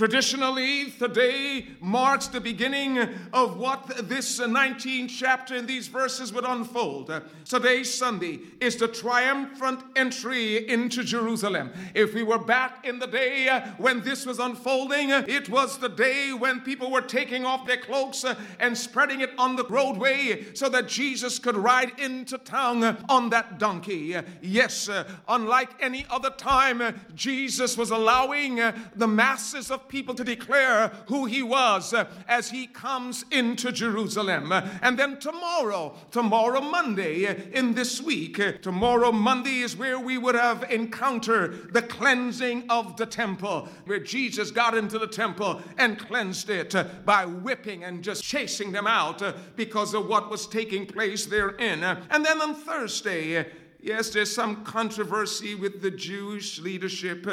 Traditionally, 0.00 0.92
today 0.92 1.66
marks 1.78 2.28
the 2.28 2.40
beginning 2.40 2.98
of 3.34 3.58
what 3.58 4.08
this 4.08 4.40
19th 4.40 5.10
chapter 5.10 5.54
in 5.54 5.66
these 5.66 5.88
verses 5.88 6.32
would 6.32 6.46
unfold. 6.46 7.12
Today's 7.44 7.92
Sunday 7.92 8.40
is 8.62 8.76
the 8.76 8.88
triumphant 8.88 9.80
entry 9.96 10.66
into 10.70 11.04
Jerusalem. 11.04 11.70
If 11.92 12.14
we 12.14 12.22
were 12.22 12.38
back 12.38 12.86
in 12.86 12.98
the 12.98 13.08
day 13.08 13.50
uh, 13.50 13.60
when 13.76 14.00
this 14.00 14.24
was 14.24 14.38
unfolding, 14.38 15.12
uh, 15.12 15.26
it 15.28 15.50
was 15.50 15.76
the 15.76 15.90
day 15.90 16.32
when 16.32 16.60
people 16.60 16.90
were 16.90 17.02
taking 17.02 17.44
off 17.44 17.66
their 17.66 17.76
cloaks 17.76 18.24
uh, 18.24 18.36
and 18.58 18.78
spreading 18.78 19.20
it 19.20 19.32
on 19.36 19.54
the 19.54 19.64
roadway 19.64 20.46
so 20.54 20.70
that 20.70 20.88
Jesus 20.88 21.38
could 21.38 21.58
ride 21.58 22.00
into 22.00 22.38
town 22.38 23.04
on 23.10 23.28
that 23.28 23.58
donkey. 23.58 24.16
Yes, 24.40 24.88
unlike 25.28 25.68
any 25.78 26.06
other 26.08 26.30
time, 26.30 27.02
Jesus 27.14 27.76
was 27.76 27.90
allowing 27.90 28.62
the 28.96 29.06
masses 29.06 29.70
of 29.70 29.89
people 29.90 30.14
to 30.14 30.24
declare 30.24 30.88
who 31.06 31.26
he 31.26 31.42
was 31.42 31.92
uh, 31.92 32.06
as 32.28 32.48
he 32.50 32.66
comes 32.66 33.24
into 33.30 33.72
Jerusalem. 33.72 34.52
And 34.52 34.98
then 34.98 35.18
tomorrow, 35.18 35.94
tomorrow 36.10 36.60
Monday 36.60 37.26
uh, 37.26 37.34
in 37.52 37.74
this 37.74 38.00
week, 38.00 38.40
uh, 38.40 38.52
tomorrow 38.62 39.12
Monday 39.12 39.58
is 39.58 39.76
where 39.76 39.98
we 39.98 40.16
would 40.16 40.36
have 40.36 40.70
encountered 40.70 41.74
the 41.74 41.82
cleansing 41.82 42.70
of 42.70 42.96
the 42.96 43.06
temple, 43.06 43.68
where 43.84 43.98
Jesus 43.98 44.50
got 44.50 44.76
into 44.76 44.98
the 44.98 45.06
temple 45.06 45.60
and 45.76 45.98
cleansed 45.98 46.48
it 46.48 46.74
by 47.04 47.26
whipping 47.26 47.84
and 47.84 48.04
just 48.04 48.22
chasing 48.22 48.70
them 48.70 48.86
out 48.86 49.22
because 49.56 49.92
of 49.92 50.06
what 50.06 50.30
was 50.30 50.46
taking 50.46 50.86
place 50.86 51.26
therein. 51.26 51.82
And 51.82 52.24
then 52.24 52.40
on 52.40 52.54
Thursday, 52.54 53.46
yes, 53.80 54.10
there's 54.10 54.32
some 54.32 54.64
controversy 54.64 55.56
with 55.56 55.82
the 55.82 55.90
Jewish 55.90 56.60
leadership 56.60 57.26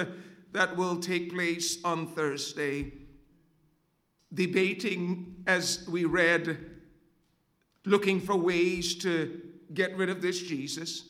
that 0.51 0.75
will 0.75 0.99
take 0.99 1.33
place 1.33 1.77
on 1.83 2.07
Thursday, 2.07 2.93
debating, 4.33 5.43
as 5.45 5.87
we 5.89 6.05
read, 6.05 6.57
looking 7.85 8.19
for 8.19 8.35
ways 8.35 8.95
to 8.95 9.41
get 9.73 9.95
rid 9.95 10.09
of 10.09 10.21
this 10.21 10.41
Jesus. 10.41 11.07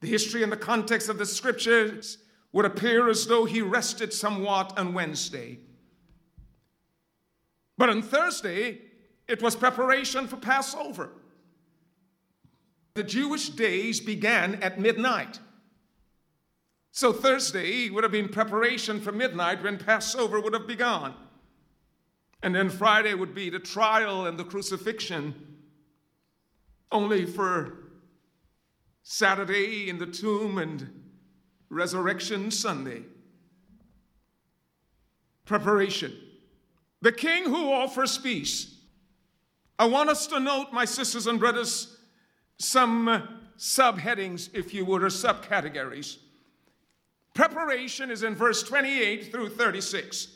The 0.00 0.08
history 0.08 0.42
and 0.42 0.52
the 0.52 0.56
context 0.56 1.08
of 1.08 1.18
the 1.18 1.26
scriptures 1.26 2.18
would 2.52 2.64
appear 2.64 3.08
as 3.08 3.26
though 3.26 3.44
he 3.44 3.60
rested 3.60 4.12
somewhat 4.12 4.78
on 4.78 4.94
Wednesday. 4.94 5.58
But 7.76 7.90
on 7.90 8.02
Thursday, 8.02 8.80
it 9.26 9.42
was 9.42 9.54
preparation 9.54 10.26
for 10.26 10.36
Passover. 10.36 11.10
The 12.94 13.04
Jewish 13.04 13.50
days 13.50 14.00
began 14.00 14.56
at 14.56 14.80
midnight. 14.80 15.38
So 16.90 17.12
Thursday 17.12 17.90
would 17.90 18.02
have 18.02 18.12
been 18.12 18.28
preparation 18.28 19.00
for 19.00 19.12
midnight 19.12 19.62
when 19.62 19.78
Passover 19.78 20.40
would 20.40 20.54
have 20.54 20.66
begun. 20.66 21.14
And 22.42 22.54
then 22.54 22.70
Friday 22.70 23.14
would 23.14 23.34
be 23.34 23.50
the 23.50 23.58
trial 23.58 24.26
and 24.26 24.38
the 24.38 24.44
crucifixion, 24.44 25.34
only 26.92 27.26
for 27.26 27.90
Saturday 29.02 29.88
in 29.88 29.98
the 29.98 30.06
tomb 30.06 30.58
and 30.58 31.04
Resurrection 31.68 32.50
Sunday. 32.50 33.02
Preparation. 35.44 36.16
The 37.00 37.12
king 37.12 37.44
who 37.44 37.72
offers 37.72 38.18
peace. 38.18 38.74
I 39.78 39.86
want 39.86 40.10
us 40.10 40.26
to 40.28 40.40
note, 40.40 40.72
my 40.72 40.84
sisters 40.84 41.26
and 41.26 41.38
brothers, 41.38 41.98
some 42.58 43.40
subheadings, 43.56 44.50
if 44.52 44.74
you 44.74 44.84
would, 44.84 45.02
or 45.02 45.08
subcategories. 45.08 46.18
Preparation 47.38 48.10
is 48.10 48.24
in 48.24 48.34
verse 48.34 48.64
28 48.64 49.30
through 49.30 49.50
36. 49.50 50.26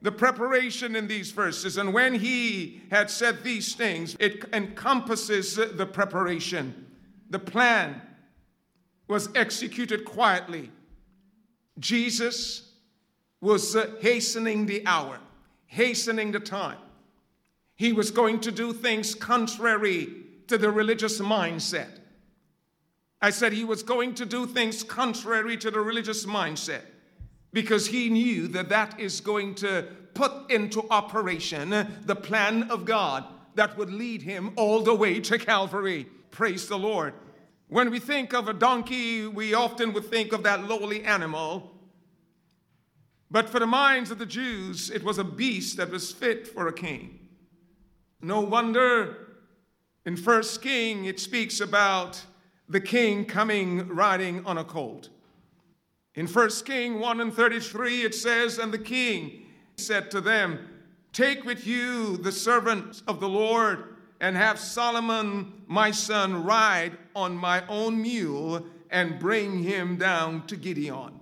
The 0.00 0.10
preparation 0.10 0.96
in 0.96 1.06
these 1.06 1.32
verses, 1.32 1.76
and 1.76 1.92
when 1.92 2.14
he 2.14 2.80
had 2.90 3.10
said 3.10 3.44
these 3.44 3.74
things, 3.74 4.16
it 4.18 4.42
encompasses 4.54 5.56
the 5.56 5.84
preparation. 5.84 6.86
The 7.28 7.38
plan 7.38 8.00
was 9.06 9.28
executed 9.34 10.06
quietly. 10.06 10.70
Jesus 11.78 12.72
was 13.42 13.76
uh, 13.76 13.90
hastening 14.00 14.64
the 14.64 14.86
hour, 14.86 15.20
hastening 15.66 16.32
the 16.32 16.40
time. 16.40 16.78
He 17.76 17.92
was 17.92 18.10
going 18.10 18.40
to 18.40 18.50
do 18.50 18.72
things 18.72 19.14
contrary 19.14 20.08
to 20.46 20.56
the 20.56 20.70
religious 20.70 21.20
mindset. 21.20 21.97
I 23.20 23.30
said 23.30 23.52
he 23.52 23.64
was 23.64 23.82
going 23.82 24.14
to 24.14 24.26
do 24.26 24.46
things 24.46 24.82
contrary 24.82 25.56
to 25.58 25.70
the 25.70 25.80
religious 25.80 26.24
mindset 26.24 26.82
because 27.52 27.88
he 27.88 28.08
knew 28.08 28.48
that 28.48 28.68
that 28.68 29.00
is 29.00 29.20
going 29.20 29.54
to 29.56 29.88
put 30.14 30.50
into 30.50 30.84
operation 30.90 31.70
the 32.04 32.16
plan 32.16 32.70
of 32.70 32.84
God 32.84 33.24
that 33.54 33.76
would 33.76 33.92
lead 33.92 34.22
him 34.22 34.52
all 34.56 34.82
the 34.82 34.94
way 34.94 35.20
to 35.20 35.38
Calvary. 35.38 36.06
Praise 36.30 36.68
the 36.68 36.78
Lord. 36.78 37.14
When 37.68 37.90
we 37.90 37.98
think 37.98 38.32
of 38.32 38.48
a 38.48 38.54
donkey, 38.54 39.26
we 39.26 39.52
often 39.52 39.92
would 39.92 40.06
think 40.06 40.32
of 40.32 40.44
that 40.44 40.68
lowly 40.68 41.02
animal. 41.04 41.72
But 43.30 43.48
for 43.48 43.58
the 43.58 43.66
minds 43.66 44.10
of 44.10 44.18
the 44.18 44.26
Jews, 44.26 44.90
it 44.90 45.02
was 45.02 45.18
a 45.18 45.24
beast 45.24 45.76
that 45.76 45.90
was 45.90 46.12
fit 46.12 46.46
for 46.46 46.68
a 46.68 46.72
king. 46.72 47.28
No 48.22 48.40
wonder 48.40 49.34
in 50.06 50.16
First 50.16 50.62
King 50.62 51.04
it 51.04 51.20
speaks 51.20 51.60
about 51.60 52.24
the 52.68 52.80
king 52.80 53.24
coming 53.24 53.88
riding 53.88 54.44
on 54.44 54.58
a 54.58 54.64
colt. 54.64 55.08
In 56.14 56.26
First 56.26 56.66
King 56.66 56.98
1 57.00 57.20
and 57.20 57.32
33 57.32 58.02
it 58.02 58.14
says, 58.14 58.58
And 58.58 58.72
the 58.72 58.78
king 58.78 59.46
said 59.76 60.10
to 60.10 60.20
them, 60.20 60.58
Take 61.12 61.44
with 61.44 61.66
you 61.66 62.16
the 62.16 62.32
servant 62.32 63.02
of 63.06 63.20
the 63.20 63.28
Lord, 63.28 63.96
and 64.20 64.36
have 64.36 64.58
Solomon 64.58 65.62
my 65.66 65.90
son 65.90 66.44
ride 66.44 66.98
on 67.14 67.36
my 67.36 67.66
own 67.68 68.02
mule, 68.02 68.66
and 68.90 69.18
bring 69.18 69.62
him 69.62 69.96
down 69.96 70.46
to 70.46 70.56
Gideon. 70.56 71.20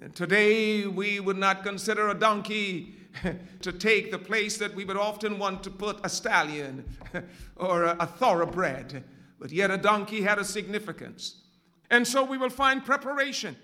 And 0.00 0.14
today 0.14 0.86
we 0.86 1.20
would 1.20 1.36
not 1.36 1.62
consider 1.62 2.08
a 2.08 2.14
donkey 2.14 2.94
to 3.62 3.72
take 3.72 4.10
the 4.10 4.18
place 4.18 4.56
that 4.58 4.74
we 4.74 4.84
would 4.84 4.96
often 4.96 5.38
want 5.38 5.62
to 5.64 5.70
put 5.70 5.98
a 6.04 6.08
stallion 6.08 6.84
or 7.56 7.84
a 7.84 8.06
thoroughbred, 8.06 9.04
but 9.40 9.50
yet 9.50 9.70
a 9.70 9.76
donkey 9.76 10.22
had 10.22 10.38
a 10.38 10.44
significance. 10.44 11.42
And 11.90 12.06
so 12.06 12.22
we 12.22 12.38
will 12.38 12.50
find 12.50 12.84
preparation 12.84 13.56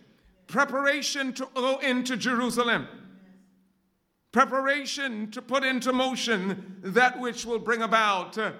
preparation 0.49 1.33
to 1.33 1.49
go 1.55 1.79
into 1.79 2.17
Jerusalem, 2.17 2.87
preparation 4.31 5.29
to 5.33 5.43
put 5.43 5.65
into 5.65 5.93
motion 5.93 6.77
that 6.85 7.21
which 7.21 7.45
will 7.45 7.59
bring 7.59 7.83
about 7.83 8.39
uh, 8.39 8.53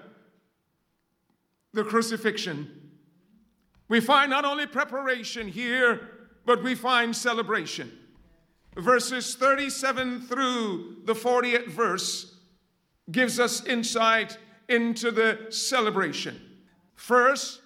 the 1.73 1.85
crucifixion. 1.85 2.91
We 3.87 4.01
find 4.01 4.29
not 4.29 4.43
only 4.43 4.65
preparation 4.65 5.47
here, 5.47 6.09
but 6.45 6.61
we 6.61 6.75
find 6.75 7.15
celebration 7.15 7.89
verses 8.77 9.35
37 9.35 10.21
through 10.21 10.97
the 11.05 11.13
40th 11.13 11.67
verse 11.67 12.35
gives 13.11 13.39
us 13.39 13.65
insight 13.65 14.37
into 14.69 15.11
the 15.11 15.47
celebration. 15.49 16.39
First, 16.97 17.61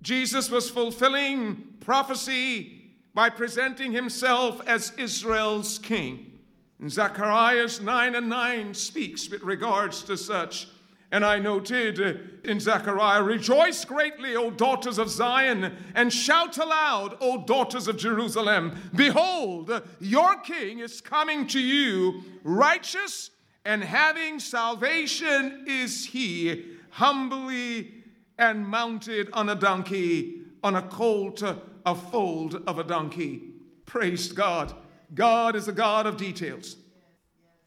Jesus 0.00 0.50
was 0.50 0.68
fulfilling 0.68 1.76
prophecy 1.78 2.96
by 3.14 3.28
presenting 3.28 3.92
himself 3.92 4.60
as 4.66 4.92
Israel's 4.98 5.78
king. 5.78 6.40
Zechariah 6.88 7.68
9 7.80 8.14
and 8.16 8.28
9 8.28 8.74
speaks 8.74 9.28
with 9.30 9.42
regards 9.42 10.02
to 10.04 10.16
such. 10.16 10.66
And 11.12 11.24
I 11.24 11.38
noted 11.38 12.40
in 12.44 12.58
Zechariah, 12.58 13.22
Rejoice 13.22 13.84
greatly, 13.84 14.34
O 14.34 14.50
daughters 14.50 14.98
of 14.98 15.10
Zion, 15.10 15.76
and 15.94 16.10
shout 16.10 16.56
aloud, 16.56 17.18
O 17.20 17.44
daughters 17.44 17.86
of 17.86 17.98
Jerusalem. 17.98 18.74
Behold, 18.96 19.82
your 20.00 20.36
king 20.40 20.78
is 20.78 21.02
coming 21.02 21.46
to 21.48 21.60
you, 21.60 22.22
righteous 22.42 23.30
and 23.64 23.84
having 23.84 24.40
salvation 24.40 25.66
is 25.68 26.06
he, 26.06 26.64
humbly 26.90 28.01
and 28.42 28.66
mounted 28.66 29.28
on 29.32 29.48
a 29.48 29.54
donkey, 29.54 30.42
on 30.64 30.74
a 30.74 30.82
colt, 30.82 31.42
a 31.86 31.94
fold 31.94 32.60
of 32.66 32.78
a 32.78 32.84
donkey. 32.84 33.52
Praise 33.86 34.32
God. 34.32 34.74
God 35.14 35.54
is 35.54 35.68
a 35.68 35.72
God 35.72 36.06
of 36.06 36.16
details. 36.16 36.76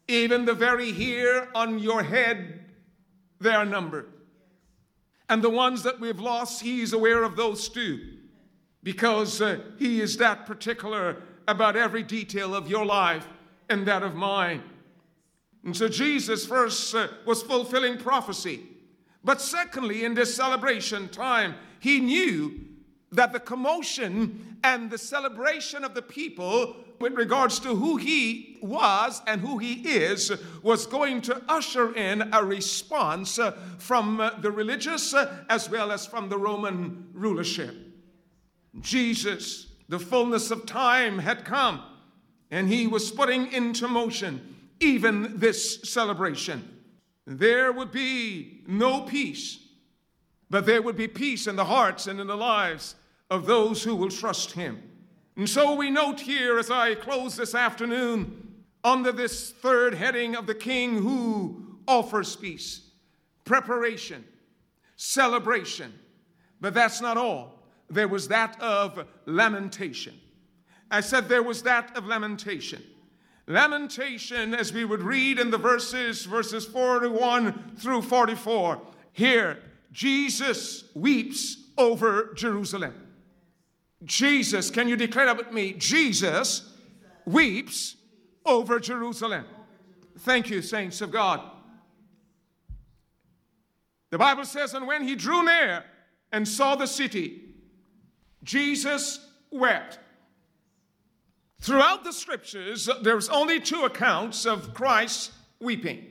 Even 0.06 0.44
the 0.44 0.52
very 0.52 0.92
hair 0.92 1.48
on 1.56 1.78
your 1.78 2.02
head 2.02 2.60
they 3.40 3.50
are 3.50 3.64
numbered. 3.64 4.12
And 5.30 5.42
the 5.42 5.50
ones 5.50 5.82
that 5.82 5.98
we've 5.98 6.20
lost, 6.20 6.62
He's 6.62 6.92
aware 6.92 7.22
of 7.22 7.36
those 7.36 7.68
too, 7.68 8.18
because 8.82 9.40
uh, 9.40 9.60
He 9.78 10.00
is 10.00 10.18
that 10.18 10.46
particular 10.46 11.22
about 11.48 11.76
every 11.76 12.02
detail 12.02 12.54
of 12.54 12.68
your 12.68 12.84
life 12.84 13.26
and 13.68 13.86
that 13.86 14.02
of 14.02 14.14
mine. 14.14 14.62
And 15.64 15.76
so 15.76 15.88
Jesus 15.88 16.44
first 16.46 16.94
uh, 16.94 17.08
was 17.24 17.42
fulfilling 17.42 17.98
prophecy. 17.98 18.75
But 19.26 19.40
secondly, 19.40 20.04
in 20.04 20.14
this 20.14 20.34
celebration 20.34 21.08
time, 21.08 21.56
He 21.80 21.98
knew 21.98 22.60
that 23.10 23.32
the 23.32 23.40
commotion 23.40 24.58
and 24.62 24.88
the 24.88 24.98
celebration 24.98 25.82
of 25.82 25.94
the 25.94 26.02
people 26.02 26.76
with 27.00 27.14
regards 27.14 27.58
to 27.60 27.74
who 27.74 27.96
he 27.96 28.58
was 28.62 29.20
and 29.26 29.40
who 29.40 29.58
he 29.58 29.74
is 29.88 30.32
was 30.62 30.86
going 30.86 31.20
to 31.22 31.42
usher 31.48 31.94
in 31.94 32.30
a 32.32 32.44
response 32.44 33.38
uh, 33.38 33.50
from 33.78 34.20
uh, 34.20 34.30
the 34.40 34.50
religious 34.50 35.12
uh, 35.12 35.44
as 35.48 35.68
well 35.68 35.92
as 35.92 36.06
from 36.06 36.28
the 36.28 36.38
Roman 36.38 37.08
rulership. 37.12 37.74
Jesus, 38.80 39.66
the 39.88 39.98
fullness 39.98 40.50
of 40.50 40.66
time 40.66 41.18
had 41.18 41.44
come, 41.44 41.82
and 42.50 42.68
he 42.68 42.86
was 42.86 43.10
putting 43.10 43.52
into 43.52 43.88
motion 43.88 44.54
even 44.80 45.38
this 45.38 45.82
celebration. 45.82 46.75
There 47.26 47.72
would 47.72 47.90
be 47.90 48.62
no 48.66 49.02
peace, 49.02 49.58
but 50.48 50.64
there 50.64 50.82
would 50.82 50.96
be 50.96 51.08
peace 51.08 51.46
in 51.46 51.56
the 51.56 51.64
hearts 51.64 52.06
and 52.06 52.20
in 52.20 52.28
the 52.28 52.36
lives 52.36 52.94
of 53.30 53.46
those 53.46 53.82
who 53.82 53.96
will 53.96 54.10
trust 54.10 54.52
him. 54.52 54.80
And 55.36 55.48
so 55.48 55.74
we 55.74 55.90
note 55.90 56.20
here 56.20 56.58
as 56.58 56.70
I 56.70 56.94
close 56.94 57.36
this 57.36 57.54
afternoon 57.54 58.64
under 58.84 59.10
this 59.10 59.50
third 59.50 59.94
heading 59.94 60.36
of 60.36 60.46
the 60.46 60.54
King 60.54 61.02
who 61.02 61.78
offers 61.88 62.36
peace 62.36 62.82
preparation, 63.44 64.24
celebration. 64.96 65.92
But 66.60 66.74
that's 66.74 67.00
not 67.00 67.16
all. 67.16 67.62
There 67.88 68.08
was 68.08 68.28
that 68.28 68.60
of 68.60 69.06
lamentation. 69.26 70.14
I 70.90 71.00
said 71.00 71.28
there 71.28 71.42
was 71.42 71.62
that 71.62 71.96
of 71.96 72.06
lamentation. 72.06 72.82
Lamentation, 73.46 74.54
as 74.54 74.72
we 74.72 74.84
would 74.84 75.02
read 75.02 75.38
in 75.38 75.50
the 75.50 75.58
verses, 75.58 76.24
verses 76.24 76.64
41 76.64 77.76
through 77.76 78.02
44. 78.02 78.80
Here, 79.12 79.58
Jesus 79.92 80.84
weeps 80.94 81.56
over 81.78 82.34
Jerusalem. 82.34 82.94
Jesus, 84.04 84.70
can 84.70 84.88
you 84.88 84.96
declare 84.96 85.26
that 85.26 85.36
with 85.36 85.52
me? 85.52 85.72
Jesus 85.72 86.72
weeps 87.24 87.96
over 88.44 88.80
Jerusalem. 88.80 89.44
Thank 90.20 90.50
you, 90.50 90.60
saints 90.60 91.00
of 91.00 91.10
God. 91.10 91.40
The 94.10 94.18
Bible 94.18 94.44
says, 94.44 94.74
and 94.74 94.86
when 94.86 95.06
he 95.06 95.14
drew 95.14 95.44
near 95.44 95.84
and 96.32 96.46
saw 96.46 96.74
the 96.74 96.86
city, 96.86 97.42
Jesus 98.42 99.20
wept. 99.50 99.98
Throughout 101.60 102.04
the 102.04 102.12
scriptures, 102.12 102.88
there's 103.02 103.28
only 103.28 103.60
two 103.60 103.84
accounts 103.84 104.46
of 104.46 104.74
Christ 104.74 105.32
weeping. 105.60 106.04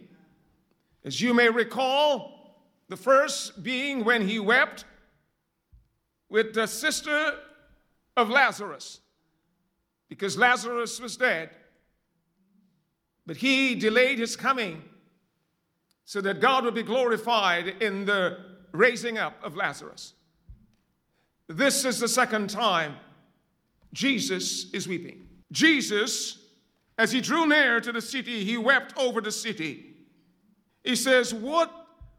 As 1.03 1.21
you 1.21 1.34
may 1.34 1.49
recall, 1.49 2.58
the 2.89 2.97
first 2.97 3.63
being 3.63 4.03
when 4.03 4.27
he 4.27 4.39
wept 4.39 4.86
with 6.29 6.53
the 6.53 6.67
sister 6.67 7.36
of 8.17 8.29
Lazarus 8.29 8.99
because 10.10 10.38
Lazarus 10.38 10.99
was 10.99 11.17
dead. 11.17 11.49
But 13.25 13.38
he 13.38 13.75
delayed 13.75 14.19
his 14.19 14.36
coming 14.36 14.84
so 16.05 16.21
that 16.21 16.39
God 16.39 16.63
would 16.63 16.75
be 16.75 16.84
glorified 16.84 17.81
in 17.81 18.05
the 18.05 18.38
raising 18.71 19.17
up 19.17 19.34
of 19.43 19.55
Lazarus. 19.55 20.13
This 21.47 21.86
is 21.86 21.99
the 21.99 22.08
second 22.08 22.49
time 22.49 22.97
Jesus 23.93 24.71
is 24.71 24.88
weeping. 24.88 25.24
Jesus, 25.56 26.38
as 26.98 27.13
he 27.13 27.22
drew 27.22 27.48
near 27.48 27.80
to 27.80 27.94
the 27.94 28.02
city, 28.02 28.44
he 28.44 28.58
wept 28.58 28.94
over 28.98 29.22
the 29.22 29.32
city. 29.32 29.86
He 30.84 30.98
says, 30.98 31.34
What 31.34 31.72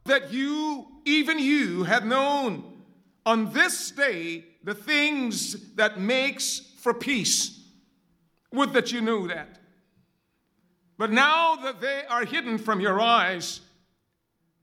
that 0.07 0.33
you, 0.33 0.87
even 1.05 1.38
you, 1.38 1.85
had 1.85 2.07
known 2.07 2.64
on 3.27 3.53
this 3.53 3.90
day 3.90 4.44
the 4.64 4.75
things 4.75 5.75
that 5.75 6.01
makes 6.01 6.61
for 6.79 6.94
peace. 6.94 7.61
Would 8.53 8.72
that 8.72 8.90
you 8.90 9.03
knew 9.03 9.29
that. 9.29 9.59
But 10.96 11.12
now 11.12 11.57
that 11.57 11.83
they 11.83 12.05
are 12.09 12.25
hidden 12.25 12.57
from 12.57 12.81
your 12.81 12.99
eyes, 12.99 13.61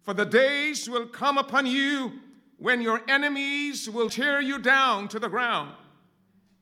for 0.02 0.16
the 0.16 0.26
days 0.26 0.90
will 0.90 1.06
come 1.06 1.38
upon 1.38 1.68
you 1.68 2.14
when 2.58 2.82
your 2.82 3.02
enemies 3.08 3.88
will 3.88 4.10
tear 4.10 4.42
you 4.42 4.58
down 4.58 5.10
to 5.10 5.20
the 5.20 5.30
ground. 5.30 5.76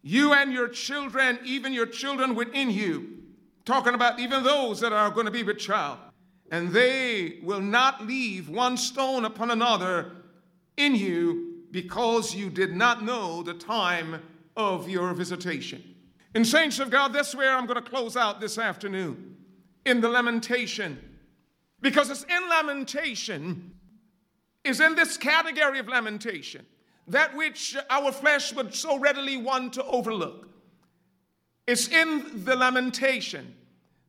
You 0.02 0.34
and 0.34 0.52
your 0.52 0.68
children, 0.68 1.40
even 1.46 1.74
your 1.74 1.86
children 1.86 2.36
within 2.36 2.70
you, 2.72 3.20
talking 3.66 3.94
about 3.94 4.20
even 4.20 4.44
those 4.44 4.80
that 4.80 4.94
are 4.94 5.12
going 5.12 5.28
to 5.28 5.32
be 5.32 5.44
with 5.44 5.60
child, 5.60 6.00
and 6.52 6.72
they 6.72 7.40
will 7.44 7.62
not 7.62 8.06
leave 8.06 8.50
one 8.50 8.78
stone 8.78 9.26
upon 9.26 9.52
another 9.52 10.12
in 10.78 10.96
you 10.96 11.64
because 11.72 12.36
you 12.36 12.50
did 12.50 12.76
not 12.76 13.04
know 13.04 13.44
the 13.44 13.54
time 13.54 14.22
of 14.58 14.90
your 14.90 15.14
visitation. 15.14 15.84
In 16.34 16.46
Saints 16.46 16.80
of 16.80 16.90
God, 16.90 17.14
that's 17.14 17.36
where 17.36 17.56
I'm 17.56 17.66
going 17.66 17.82
to 17.82 17.90
close 17.90 18.18
out 18.18 18.42
this 18.42 18.58
afternoon 18.58 19.38
in 19.86 20.02
the 20.02 20.10
lamentation. 20.10 20.98
Because 21.82 22.10
it's 22.10 22.24
in 22.24 22.50
lamentation, 22.50 23.74
is 24.64 24.80
in 24.80 24.96
this 24.96 25.18
category 25.18 25.80
of 25.80 25.88
lamentation, 25.88 26.66
that 27.08 27.36
which 27.36 27.76
our 27.90 28.12
flesh 28.12 28.54
would 28.54 28.74
so 28.74 29.00
readily 29.00 29.38
want 29.38 29.74
to 29.74 29.84
overlook. 29.86 30.48
It's 31.68 31.88
in 31.88 32.44
the 32.46 32.56
lamentation 32.56 33.56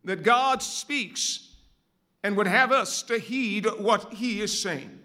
that 0.05 0.23
God 0.23 0.63
speaks 0.63 1.55
and 2.23 2.37
would 2.37 2.47
have 2.47 2.73
us 2.73 3.03
to 3.05 3.19
heed 3.19 3.67
what 3.79 4.15
he 4.15 4.41
is 4.41 4.61
saying. 4.61 5.01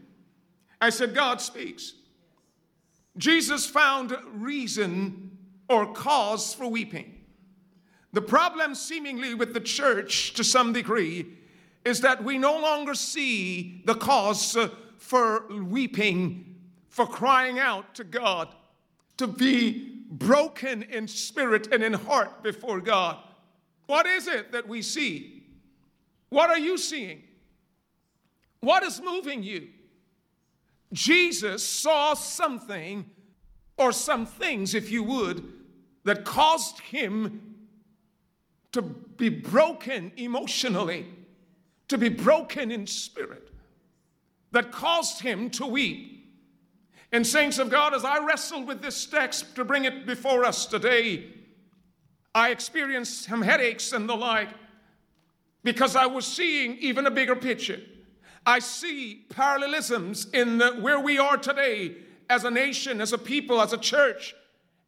I 0.80 0.90
said, 0.90 1.16
God 1.16 1.42
speaks. 1.42 1.94
Jesus 3.18 3.66
found 3.66 4.16
reason 4.34 5.38
or 5.70 5.92
cause 5.94 6.54
for 6.54 6.68
weeping. 6.68 7.26
The 8.14 8.22
problem, 8.22 8.76
seemingly, 8.76 9.34
with 9.34 9.54
the 9.54 9.60
church 9.60 10.34
to 10.36 10.44
some 10.44 10.72
degree 10.74 11.38
is 11.84 12.02
that 12.02 12.24
we 12.24 12.38
no 12.38 12.60
longer 12.60 12.94
see 12.94 13.82
the 13.86 13.96
cause 13.96 14.58
for 14.98 15.48
weeping, 15.50 16.47
for 16.98 17.06
crying 17.06 17.60
out 17.60 17.94
to 17.94 18.04
God, 18.04 18.48
to 19.18 19.28
be 19.28 20.02
broken 20.10 20.82
in 20.82 21.08
spirit 21.08 21.72
and 21.72 21.84
in 21.84 21.94
heart 21.94 22.42
before 22.42 22.82
God. 22.82 23.18
What 23.86 24.08
is 24.08 24.28
it 24.28 24.52
that 24.52 24.68
we 24.68 24.82
see? 24.82 25.44
What 26.30 26.50
are 26.50 26.58
you 26.58 26.76
seeing? 26.76 27.22
What 28.62 28.82
is 28.82 29.00
moving 29.00 29.44
you? 29.44 29.68
Jesus 30.92 31.64
saw 31.64 32.16
something, 32.16 33.06
or 33.78 33.92
some 33.92 34.26
things, 34.26 34.74
if 34.74 34.90
you 34.90 35.04
would, 35.04 35.54
that 36.04 36.26
caused 36.26 36.80
him 36.80 37.58
to 38.72 38.82
be 38.82 39.30
broken 39.30 40.12
emotionally, 40.18 41.06
to 41.90 42.00
be 42.00 42.10
broken 42.10 42.72
in 42.72 42.88
spirit, 42.88 43.52
that 44.52 44.72
caused 44.72 45.22
him 45.22 45.52
to 45.52 45.68
weep. 45.68 46.16
And, 47.12 47.26
saints 47.26 47.58
of 47.58 47.70
God, 47.70 47.94
as 47.94 48.04
I 48.04 48.24
wrestled 48.24 48.68
with 48.68 48.82
this 48.82 49.06
text 49.06 49.56
to 49.56 49.64
bring 49.64 49.86
it 49.86 50.06
before 50.06 50.44
us 50.44 50.66
today, 50.66 51.26
I 52.36 52.52
experienced 52.52 53.24
some 53.24 53.42
headaches 53.42 53.94
and 53.94 54.08
the 54.10 54.16
like 54.16 54.50
because 55.64 55.96
I 55.96 56.06
was 56.06 56.26
seeing 56.26 56.78
even 56.78 57.08
a 57.08 57.12
bigger 57.12 57.36
picture. 57.36 57.80
I 58.46 58.60
see 58.60 59.26
parallelisms 59.30 60.28
in 60.34 60.58
the, 60.58 60.74
where 60.76 61.00
we 61.00 61.18
are 61.18 61.38
today 61.38 61.96
as 62.30 62.44
a 62.44 62.52
nation, 62.52 63.02
as 63.02 63.14
a 63.14 63.18
people, 63.18 63.62
as 63.62 63.74
a 63.74 63.78
church, 63.78 64.36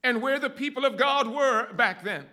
and 0.03 0.21
where 0.21 0.39
the 0.39 0.49
people 0.49 0.86
of 0.86 0.97
God 0.97 1.27
were 1.27 1.73
back 1.73 2.03
then. 2.03 2.25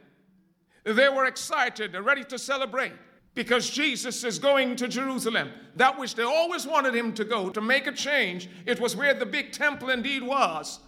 They 0.85 1.09
were 1.09 1.27
excited 1.27 1.95
ready 1.95 2.25
to 2.25 2.39
celebrate 2.39 2.93
because 3.37 3.69
Jesus 3.69 4.25
is 4.25 4.39
going 4.39 4.77
to 4.77 4.89
Jerusalem, 4.89 5.51
that 5.77 5.99
which 5.99 6.15
they 6.15 6.23
always 6.23 6.67
wanted 6.67 6.95
him 6.95 7.13
to 7.13 7.25
go 7.25 7.51
to 7.51 7.61
make 7.61 7.87
a 7.87 7.93
change. 7.93 8.49
It 8.65 8.81
was 8.81 8.97
where 8.97 9.13
the 9.13 9.27
big 9.27 9.53
temple 9.53 9.91
indeed 9.91 10.23
was. 10.23 10.81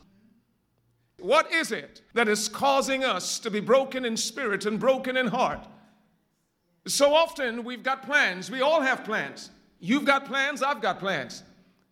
What 1.21 1.53
is 1.53 1.73
it 1.73 2.01
that 2.15 2.27
is 2.27 2.49
causing 2.49 3.05
us 3.05 3.39
to 3.41 3.51
be 3.51 3.61
broken 3.61 4.07
in 4.07 4.17
spirit 4.17 4.65
and 4.65 4.81
broken 4.81 5.17
in 5.17 5.27
heart? 5.27 5.69
So 6.87 7.15
often 7.15 7.65
we've 7.65 7.83
got 7.83 8.03
plans. 8.03 8.51
We 8.51 8.63
all 8.63 8.81
have 8.81 9.05
plans. 9.05 9.51
You've 9.79 10.07
got 10.07 10.25
plans, 10.25 10.63
I've 10.63 10.81
got 10.81 10.99
plans. 10.99 11.43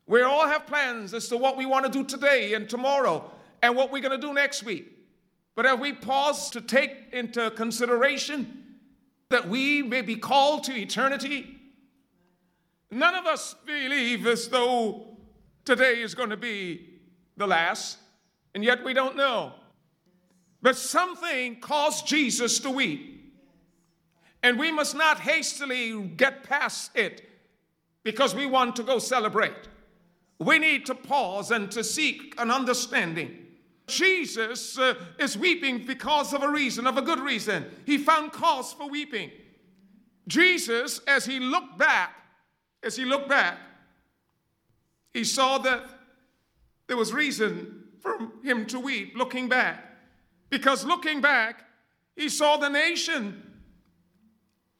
We 0.06 0.22
all 0.22 0.48
have 0.48 0.66
plans 0.66 1.12
as 1.12 1.28
to 1.28 1.36
what 1.36 1.58
we 1.58 1.66
want 1.66 1.84
to 1.84 1.92
do 1.92 2.02
today 2.02 2.54
and 2.54 2.66
tomorrow 2.68 3.30
and 3.62 3.76
what 3.76 3.92
we're 3.92 4.02
going 4.02 4.18
to 4.18 4.26
do 4.26 4.32
next 4.32 4.62
week. 4.62 4.90
But 5.54 5.66
have 5.66 5.80
we 5.80 5.92
paused 5.92 6.54
to 6.54 6.62
take 6.62 7.12
into 7.12 7.50
consideration 7.50 8.65
that 9.30 9.48
we 9.48 9.82
may 9.82 10.02
be 10.02 10.16
called 10.16 10.64
to 10.64 10.76
eternity? 10.76 11.58
None 12.90 13.14
of 13.14 13.26
us 13.26 13.54
believe 13.66 14.26
as 14.26 14.48
though 14.48 15.18
today 15.64 16.00
is 16.02 16.14
going 16.14 16.30
to 16.30 16.36
be 16.36 17.00
the 17.36 17.46
last 17.46 17.98
and 18.54 18.64
yet 18.64 18.82
we 18.82 18.94
don't 18.94 19.16
know. 19.16 19.52
But 20.62 20.76
something 20.76 21.60
caused 21.60 22.06
Jesus 22.06 22.58
to 22.60 22.70
weep. 22.70 23.34
And 24.42 24.58
we 24.58 24.72
must 24.72 24.94
not 24.94 25.20
hastily 25.20 26.00
get 26.00 26.42
past 26.42 26.92
it 26.94 27.28
because 28.02 28.34
we 28.34 28.46
want 28.46 28.76
to 28.76 28.82
go 28.82 28.98
celebrate. 28.98 29.68
We 30.38 30.58
need 30.58 30.86
to 30.86 30.94
pause 30.94 31.50
and 31.50 31.70
to 31.72 31.84
seek 31.84 32.34
an 32.38 32.50
understanding. 32.50 33.45
Jesus 33.86 34.78
uh, 34.78 34.94
is 35.18 35.38
weeping 35.38 35.86
because 35.86 36.32
of 36.32 36.42
a 36.42 36.50
reason, 36.50 36.86
of 36.86 36.96
a 36.98 37.02
good 37.02 37.20
reason. 37.20 37.64
He 37.84 37.98
found 37.98 38.32
cause 38.32 38.72
for 38.72 38.88
weeping. 38.88 39.30
Jesus, 40.26 41.00
as 41.06 41.24
he 41.24 41.38
looked 41.38 41.78
back, 41.78 42.12
as 42.82 42.96
he 42.96 43.04
looked 43.04 43.28
back, 43.28 43.58
he 45.14 45.22
saw 45.24 45.58
that 45.58 45.82
there 46.88 46.96
was 46.96 47.12
reason 47.12 47.84
for 48.00 48.18
him 48.42 48.66
to 48.66 48.80
weep 48.80 49.14
looking 49.16 49.48
back. 49.48 49.84
Because 50.50 50.84
looking 50.84 51.20
back, 51.20 51.64
he 52.16 52.28
saw 52.28 52.56
the 52.56 52.68
nation, 52.68 53.42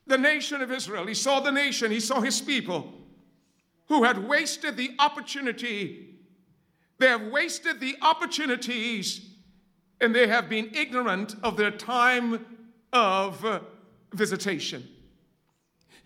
the 0.07 0.19
nation 0.19 0.63
of 0.63 0.73
Israel. 0.73 1.07
He 1.07 1.15
saw 1.15 1.41
the 1.41 1.53
nation, 1.53 1.91
he 1.91 2.01
saw 2.01 2.21
his 2.21 2.41
people 2.41 2.93
who 3.89 4.03
had 4.03 4.27
wasted 4.27 4.77
the 4.77 4.95
opportunity. 4.99 6.16
They 6.99 7.09
have 7.09 7.27
wasted 7.29 7.81
the 7.81 7.97
opportunities 8.01 9.29
and 10.01 10.15
they 10.15 10.27
have 10.27 10.49
been 10.49 10.71
ignorant 10.75 11.37
of 11.43 11.57
their 11.57 11.71
time 11.71 12.45
of 12.93 13.45
uh, 13.45 13.61
visitation. 14.13 14.89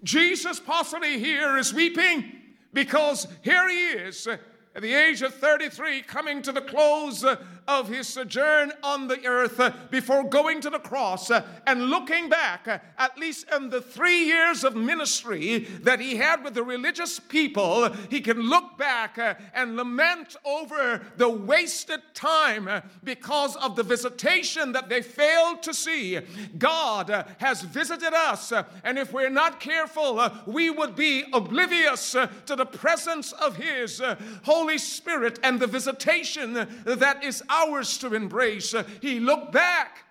Jesus, 0.02 0.58
possibly 0.58 1.18
here, 1.18 1.58
is 1.58 1.74
weeping 1.74 2.32
because 2.72 3.26
here 3.42 3.68
he 3.68 3.88
is 3.88 4.26
at 4.26 4.82
the 4.82 4.94
age 4.94 5.22
of 5.22 5.34
33, 5.34 6.02
coming 6.02 6.42
to 6.42 6.52
the 6.52 6.60
close 6.60 7.24
uh, 7.24 7.36
of 7.66 7.88
his 7.88 8.08
sojourn 8.08 8.72
on 8.82 9.08
the 9.08 9.26
earth 9.26 9.60
uh, 9.60 9.72
before 9.90 10.24
going 10.24 10.60
to 10.60 10.70
the 10.70 10.78
cross 10.78 11.30
uh, 11.30 11.46
and 11.66 11.84
looking 11.84 12.28
back, 12.28 12.66
uh, 12.66 12.78
at 12.98 13.18
least 13.18 13.46
in 13.54 13.70
the 13.70 13.80
three 13.80 14.24
years 14.24 14.64
of 14.64 14.74
ministry 14.74 15.60
that 15.82 16.00
he 16.00 16.16
had 16.16 16.42
with 16.44 16.54
the 16.54 16.62
religious 16.62 17.20
people, 17.20 17.88
he 18.08 18.20
can 18.20 18.40
look 18.40 18.76
back 18.78 19.18
uh, 19.18 19.34
and 19.54 19.76
lament 19.76 20.36
over 20.44 21.00
the 21.16 21.28
wasted 21.28 22.00
time 22.14 22.68
uh, 22.68 22.80
because 23.04 23.56
of 23.56 23.76
the 23.76 23.82
visitation 23.82 24.72
that 24.72 24.88
they 24.88 25.02
failed 25.02 25.62
to 25.62 25.74
see. 25.74 26.18
God 26.58 27.26
has 27.38 27.62
visited 27.62 28.12
us, 28.12 28.52
and 28.84 28.98
if 28.98 29.12
we're 29.12 29.30
not 29.30 29.60
careful, 29.60 30.20
we 30.46 30.70
would 30.70 30.96
be 30.96 31.24
oblivious 31.32 32.12
to 32.12 32.56
the 32.56 32.66
presence 32.66 33.32
of 33.32 33.56
his 33.56 34.02
Holy 34.44 34.78
Spirit 34.78 35.38
and 35.42 35.60
the 35.60 35.66
visitation 35.66 36.54
that 36.84 37.24
is 37.24 37.42
ours 37.50 37.98
to 37.98 38.14
embrace. 38.14 38.72
Uh, 38.72 38.84
he 39.02 39.20
looked 39.20 39.52
back, 39.52 40.04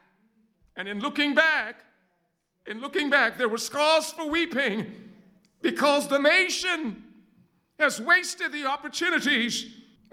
and 0.75 0.87
in 0.87 0.99
looking 0.99 1.33
back, 1.33 1.83
in 2.67 2.81
looking 2.81 3.09
back, 3.09 3.37
there 3.37 3.49
was 3.49 3.67
cause 3.69 4.11
for 4.11 4.29
weeping 4.29 4.93
because 5.61 6.07
the 6.07 6.19
nation 6.19 7.03
has 7.79 7.99
wasted 7.99 8.51
the 8.51 8.65
opportunities. 8.65 9.65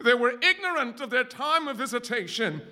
They 0.02 0.14
were 0.14 0.34
ignorant 0.40 1.00
of 1.00 1.10
their 1.10 1.24
time 1.24 1.68
of 1.68 1.76
visitation. 1.76 2.62